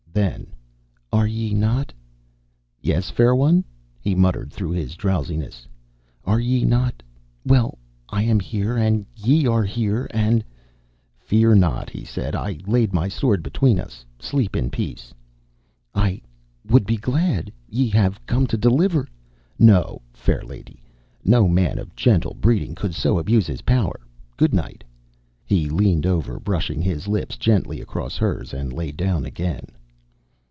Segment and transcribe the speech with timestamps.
[0.13, 0.47] Then:
[1.13, 1.93] "Are ye not"
[2.81, 3.63] "Yes, fair one?"
[4.01, 5.69] he muttered through his drowsiness.
[6.25, 7.01] "Are ye not...
[7.45, 7.77] well,
[8.09, 10.43] I am here and ye are here and"
[11.25, 12.35] "Fear not," he said.
[12.35, 14.03] "I laid my sword between us.
[14.19, 15.13] Sleep in peace."
[15.95, 16.19] "I...
[16.65, 19.07] would be glad ye have come to deliver"
[19.57, 20.83] "No, fair lady.
[21.23, 23.97] No man of gentle breeding could so abuse his power.
[24.35, 24.83] Goodnight."
[25.45, 29.67] He leaned over, brushing his lips gently across hers, and lay down again.